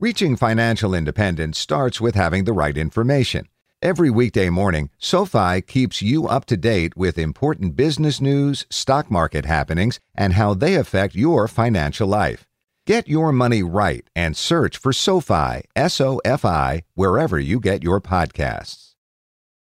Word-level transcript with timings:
Reaching 0.00 0.36
financial 0.36 0.94
independence 0.94 1.58
starts 1.58 2.00
with 2.00 2.14
having 2.14 2.44
the 2.44 2.52
right 2.52 2.76
information. 2.76 3.48
Every 3.82 4.10
weekday 4.10 4.48
morning, 4.48 4.90
SoFi 4.98 5.60
keeps 5.60 6.00
you 6.00 6.28
up 6.28 6.44
to 6.46 6.56
date 6.56 6.96
with 6.96 7.18
important 7.18 7.74
business 7.74 8.20
news, 8.20 8.64
stock 8.70 9.10
market 9.10 9.44
happenings, 9.44 9.98
and 10.14 10.34
how 10.34 10.54
they 10.54 10.76
affect 10.76 11.16
your 11.16 11.48
financial 11.48 12.06
life. 12.06 12.46
Get 12.86 13.08
your 13.08 13.32
money 13.32 13.64
right 13.64 14.08
and 14.14 14.36
search 14.36 14.78
for 14.78 14.92
SoFi, 14.92 15.62
S 15.74 16.00
O 16.00 16.20
F 16.24 16.44
I, 16.44 16.84
wherever 16.94 17.40
you 17.40 17.58
get 17.58 17.82
your 17.82 18.00
podcasts. 18.00 18.94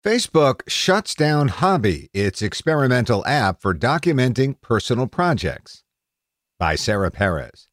Facebook 0.03 0.61
shuts 0.67 1.13
down 1.13 1.49
Hobbi, 1.49 2.09
its 2.15 2.41
experimental 2.41 3.23
app 3.27 3.61
for 3.61 3.75
documenting 3.75 4.59
personal 4.59 5.05
projects. 5.05 5.83
By 6.57 6.73
Sarah 6.73 7.11
Perez. 7.11 7.67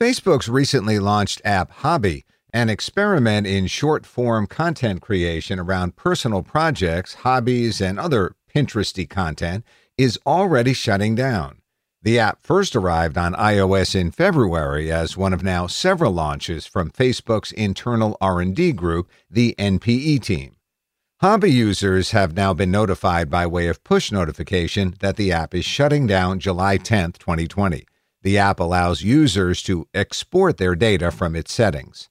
Facebook's 0.00 0.48
recently 0.48 0.98
launched 0.98 1.40
app 1.44 1.72
Hobbi, 1.78 2.24
an 2.52 2.68
experiment 2.68 3.46
in 3.46 3.68
short 3.68 4.04
form 4.04 4.48
content 4.48 5.00
creation 5.00 5.60
around 5.60 5.94
personal 5.94 6.42
projects, 6.42 7.14
hobbies, 7.14 7.80
and 7.80 8.00
other 8.00 8.34
Pinteresty 8.52 9.08
content, 9.08 9.64
is 9.96 10.18
already 10.26 10.72
shutting 10.72 11.14
down. 11.14 11.60
The 12.02 12.18
app 12.18 12.42
first 12.42 12.74
arrived 12.74 13.16
on 13.16 13.34
iOS 13.34 13.94
in 13.94 14.10
February 14.10 14.90
as 14.90 15.16
one 15.16 15.32
of 15.32 15.44
now 15.44 15.68
several 15.68 16.12
launches 16.12 16.66
from 16.66 16.90
Facebook's 16.90 17.52
internal 17.52 18.16
R&D 18.20 18.72
group, 18.72 19.08
the 19.30 19.54
NPE 19.60 20.22
team. 20.22 20.56
Hobbi 21.22 21.52
users 21.52 22.10
have 22.10 22.34
now 22.34 22.52
been 22.52 22.72
notified 22.72 23.30
by 23.30 23.46
way 23.46 23.68
of 23.68 23.84
push 23.84 24.10
notification 24.10 24.96
that 24.98 25.14
the 25.14 25.30
app 25.30 25.54
is 25.54 25.64
shutting 25.64 26.08
down 26.08 26.40
July 26.40 26.78
10, 26.78 27.12
2020. 27.12 27.86
The 28.24 28.38
app 28.38 28.58
allows 28.58 29.02
users 29.02 29.62
to 29.64 29.86
export 29.92 30.56
their 30.56 30.74
data 30.74 31.10
from 31.10 31.36
its 31.36 31.52
settings. 31.52 32.08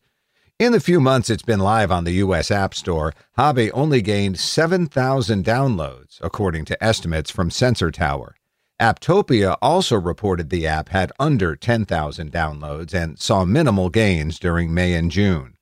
In 0.60 0.72
the 0.72 0.80
few 0.80 1.00
months 1.00 1.32
it's 1.32 1.42
been 1.42 1.60
live 1.60 1.92
on 1.92 2.04
the 2.04 2.22
U.S. 2.26 2.52
App 2.52 2.76
Store, 2.76 3.14
Hobbi 3.36 3.72
only 3.74 4.00
gained 4.04 4.40
7,000 4.40 5.44
downloads, 5.44 6.20
according 6.22 6.66
to 6.66 6.84
estimates 6.84 7.32
from 7.32 7.50
Sensor 7.50 7.90
Tower. 7.90 8.36
Apptopia 8.80 9.58
also 9.60 10.00
reported 10.00 10.52
the 10.52 10.68
app 10.68 10.90
had 10.90 11.12
under 11.20 11.56
10,000 11.56 12.32
downloads 12.32 12.94
and 12.94 13.18
saw 13.18 13.44
minimal 13.44 13.90
gains 13.90 14.38
during 14.38 14.72
May 14.72 14.94
and 14.94 15.10
June. 15.10 15.56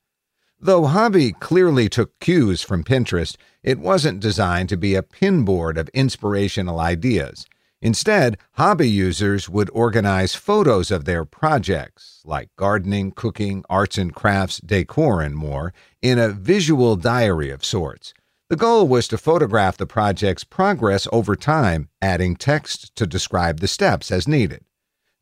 Though 0.60 0.84
Hobbi 0.84 1.32
clearly 1.40 1.88
took 1.88 2.20
cues 2.20 2.62
from 2.62 2.84
Pinterest, 2.84 3.38
it 3.64 3.80
wasn't 3.80 4.20
designed 4.20 4.68
to 4.68 4.78
be 4.78 4.96
a 4.96 5.02
pinboard 5.02 5.78
of 5.78 5.88
inspirational 5.90 6.82
ideas. 6.82 7.48
Instead, 7.82 8.38
Hobbi 8.60 8.90
users 8.90 9.50
would 9.50 9.70
organize 9.74 10.36
photos 10.36 10.92
of 10.92 11.06
their 11.06 11.26
projects, 11.26 12.22
like 12.24 12.50
gardening, 12.56 13.12
cooking, 13.12 13.64
arts 13.70 13.98
and 13.98 14.14
crafts, 14.14 14.60
decor, 14.60 15.22
and 15.22 15.36
more, 15.36 15.74
in 16.02 16.20
a 16.20 16.30
visual 16.30 16.96
diary 16.96 17.50
of 17.50 17.66
sorts. 17.66 18.14
The 18.50 18.56
goal 18.56 18.88
was 18.88 19.08
to 19.08 19.18
photograph 19.18 19.78
the 19.78 19.88
project's 19.88 20.44
progress 20.44 21.08
over 21.12 21.36
time, 21.36 21.90
adding 22.02 22.36
text 22.36 22.96
to 22.98 23.08
describe 23.08 23.60
the 23.60 23.68
steps 23.68 24.12
as 24.12 24.28
needed. 24.28 24.64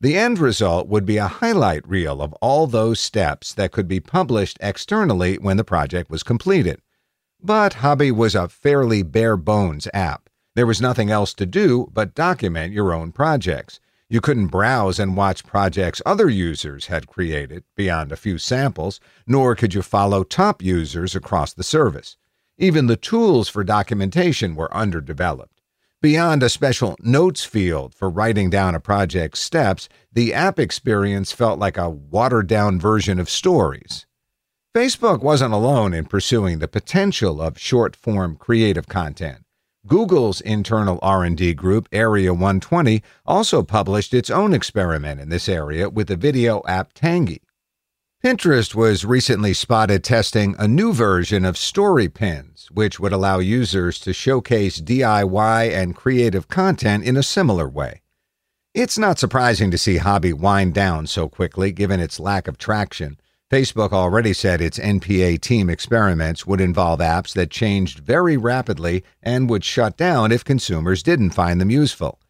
The 0.02 0.16
end 0.16 0.38
result 0.38 0.88
would 0.88 1.04
be 1.04 1.18
a 1.18 1.28
highlight 1.28 1.86
reel 1.86 2.22
of 2.22 2.32
all 2.40 2.66
those 2.66 3.00
steps 3.00 3.52
that 3.54 3.70
could 3.70 3.86
be 3.86 4.00
published 4.00 4.56
externally 4.60 5.36
when 5.36 5.58
the 5.58 5.64
project 5.64 6.10
was 6.10 6.22
completed. 6.22 6.80
But 7.42 7.74
Hobbi 7.74 8.10
was 8.10 8.34
a 8.34 8.48
fairly 8.48 9.02
bare 9.02 9.36
bones 9.36 9.86
app. 9.92 10.29
There 10.56 10.66
was 10.66 10.80
nothing 10.80 11.10
else 11.10 11.32
to 11.34 11.46
do 11.46 11.88
but 11.92 12.14
document 12.14 12.72
your 12.72 12.92
own 12.92 13.12
projects. 13.12 13.78
You 14.08 14.20
couldn't 14.20 14.48
browse 14.48 14.98
and 14.98 15.16
watch 15.16 15.46
projects 15.46 16.02
other 16.04 16.28
users 16.28 16.86
had 16.86 17.06
created 17.06 17.62
beyond 17.76 18.10
a 18.10 18.16
few 18.16 18.38
samples, 18.38 18.98
nor 19.26 19.54
could 19.54 19.74
you 19.74 19.82
follow 19.82 20.24
top 20.24 20.60
users 20.60 21.14
across 21.14 21.52
the 21.52 21.62
service. 21.62 22.16
Even 22.58 22.88
the 22.88 22.96
tools 22.96 23.48
for 23.48 23.62
documentation 23.62 24.56
were 24.56 24.74
underdeveloped. 24.74 25.60
Beyond 26.02 26.42
a 26.42 26.48
special 26.48 26.96
notes 27.00 27.44
field 27.44 27.94
for 27.94 28.10
writing 28.10 28.50
down 28.50 28.74
a 28.74 28.80
project's 28.80 29.40
steps, 29.40 29.88
the 30.12 30.34
app 30.34 30.58
experience 30.58 31.30
felt 31.30 31.60
like 31.60 31.76
a 31.78 31.88
watered 31.88 32.48
down 32.48 32.80
version 32.80 33.20
of 33.20 33.30
stories. 33.30 34.06
Facebook 34.74 35.20
wasn't 35.22 35.54
alone 35.54 35.94
in 35.94 36.06
pursuing 36.06 36.58
the 36.58 36.68
potential 36.68 37.40
of 37.40 37.58
short 37.58 37.94
form 37.94 38.34
creative 38.34 38.88
content. 38.88 39.44
Google's 39.86 40.42
internal 40.42 40.98
R&D 41.00 41.54
group, 41.54 41.88
Area 41.90 42.32
120, 42.32 43.02
also 43.24 43.62
published 43.62 44.12
its 44.12 44.28
own 44.28 44.52
experiment 44.52 45.20
in 45.20 45.30
this 45.30 45.48
area 45.48 45.88
with 45.88 46.08
the 46.08 46.16
video 46.16 46.62
app 46.66 46.92
Tangi. 46.92 47.40
Pinterest 48.22 48.74
was 48.74 49.06
recently 49.06 49.54
spotted 49.54 50.04
testing 50.04 50.54
a 50.58 50.68
new 50.68 50.92
version 50.92 51.46
of 51.46 51.56
Story 51.56 52.10
Pins, 52.10 52.68
which 52.70 53.00
would 53.00 53.14
allow 53.14 53.38
users 53.38 53.98
to 54.00 54.12
showcase 54.12 54.82
DIY 54.82 55.72
and 55.72 55.96
creative 55.96 56.46
content 56.46 57.02
in 57.02 57.16
a 57.16 57.22
similar 57.22 57.66
way. 57.66 58.02
It's 58.74 58.98
not 58.98 59.18
surprising 59.18 59.70
to 59.70 59.78
see 59.78 59.96
Hobbi 59.96 60.34
wind 60.34 60.74
down 60.74 61.06
so 61.06 61.30
quickly 61.30 61.72
given 61.72 61.98
its 61.98 62.20
lack 62.20 62.46
of 62.46 62.58
traction. 62.58 63.18
Facebook 63.50 63.90
already 63.90 64.32
said 64.32 64.60
its 64.60 64.78
NPE 64.78 65.40
team 65.40 65.68
experiments 65.68 66.46
would 66.46 66.60
involve 66.60 67.00
apps 67.00 67.32
that 67.32 67.50
changed 67.50 67.98
very 67.98 68.36
rapidly 68.36 69.02
and 69.24 69.50
would 69.50 69.64
shut 69.64 69.96
down 69.96 70.30
if 70.30 70.44
consumers 70.44 71.02
didn't 71.02 71.30
find 71.30 71.60
them 71.60 71.68
useful. 71.68 72.20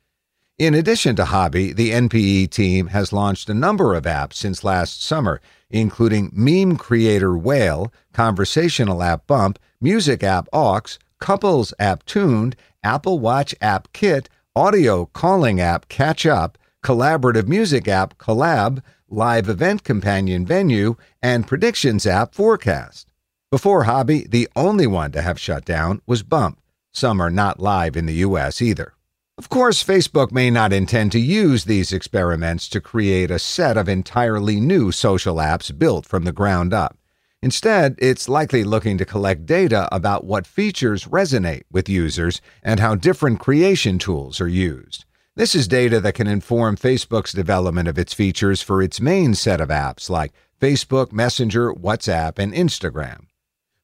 In 0.57 0.73
addition 0.73 1.17
to 1.17 1.25
Hobbi, 1.25 1.77
the 1.77 1.91
NPE 1.91 2.49
team 2.49 2.87
has 2.87 3.13
launched 3.13 3.51
a 3.51 3.55
number 3.55 3.95
of 3.95 4.05
apps 4.05 4.35
since 4.35 4.65
last 4.65 5.05
summer, 5.05 5.43
including 5.69 6.31
meme 6.33 6.79
creator 6.79 7.37
Whale, 7.37 7.93
conversational 8.15 9.03
app 9.03 9.27
Bump, 9.27 9.59
music 9.79 10.23
app 10.23 10.49
Aux, 10.55 10.97
couples 11.19 11.75
app 11.79 12.03
Tuned, 12.07 12.57
Apple 12.83 13.19
Watch 13.19 13.55
app 13.61 13.93
Kit, 13.93 14.31
audio 14.57 15.05
calling 15.05 15.61
app 15.61 15.87
Catch 15.89 16.25
Up, 16.25 16.57
collaborative 16.83 17.47
music 17.47 17.89
app 17.89 18.17
Collab, 18.17 18.83
live 19.11 19.49
event 19.49 19.85
companion 19.85 20.47
Venue, 20.47 20.97
and 21.23 21.47
predictions 21.47 22.07
app 22.07 22.35
Forecast. 22.35 23.09
Before 23.51 23.85
Hobbi, 23.85 24.31
the 24.31 24.49
only 24.55 24.87
one 24.87 25.11
to 25.13 25.23
have 25.23 25.39
shut 25.39 25.65
down 25.65 26.01
was 26.07 26.23
Bump. 26.23 26.61
Some 26.93 27.21
are 27.21 27.31
not 27.31 27.61
live 27.61 27.97
in 27.97 28.07
the 28.07 28.23
US 28.27 28.63
either. 28.63 28.95
Of 29.37 29.49
course, 29.49 29.83
Facebook 29.83 30.31
may 30.31 30.51
not 30.51 30.73
intend 30.73 31.13
to 31.13 31.19
use 31.19 31.65
these 31.65 31.93
experiments 31.93 32.69
to 32.69 32.81
create 32.81 33.31
a 33.31 33.39
set 33.39 33.77
of 33.77 33.89
entirely 33.89 34.61
new 34.61 34.93
social 34.93 35.37
apps 35.37 35.77
built 35.77 36.05
from 36.05 36.25
the 36.25 36.33
ground 36.33 36.75
up. 36.75 36.97
Instead, 37.43 37.95
it's 37.99 38.29
likely 38.29 38.65
looking 38.65 38.99
to 38.99 39.07
collect 39.07 39.47
data 39.47 39.89
about 39.91 40.25
what 40.25 40.47
features 40.47 41.07
resonate 41.07 41.63
with 41.73 41.89
users 41.89 42.43
and 42.63 42.81
how 42.81 42.95
different 42.95 43.41
creation 43.41 43.99
tools 43.99 44.43
are 44.43 44.49
used. 44.49 45.07
This 45.37 45.55
is 45.55 45.69
data 45.69 46.01
that 46.01 46.15
can 46.15 46.27
inform 46.27 46.77
Facebook's 46.77 47.33
development 47.33 47.89
of 47.89 47.99
its 47.99 48.13
features 48.13 48.63
for 48.63 48.83
its 48.83 49.01
main 49.01 49.35
set 49.35 49.61
of 49.61 49.69
apps 49.69 50.11
like 50.11 50.33
Facebook, 50.61 51.13
Messenger, 51.13 51.73
WhatsApp, 51.73 52.39
and 52.39 52.53
Instagram. 52.53 53.27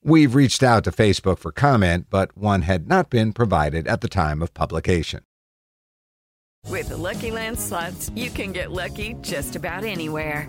We've 0.03 0.35
reached 0.35 0.63
out 0.63 0.85
to 0.85 0.91
Facebook 0.91 1.39
for 1.39 1.53
comment, 1.53 2.07
but 2.11 2.37
one 2.37 2.63
had 2.63 2.89
not 2.89 3.11
been 3.11 3.33
provided 3.33 3.87
at 3.87 4.01
the 4.01 4.09
time 4.09 4.43
of 4.43 4.55
publication. 4.55 5.21
With 6.69 6.89
the 6.89 6.97
Lucky 6.97 7.31
Land 7.31 7.61
slots, 7.61 8.11
you 8.17 8.29
can 8.29 8.53
get 8.53 8.73
lucky 8.73 9.15
just 9.21 9.55
about 9.55 9.85
anywhere. 9.85 10.49